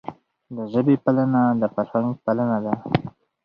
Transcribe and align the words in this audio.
د 0.55 0.57
ژبي 0.71 0.95
پالنه 1.03 1.41
د 1.61 1.63
فرهنګ 1.73 2.09
پالنه 2.23 2.57
ده. 2.65 2.73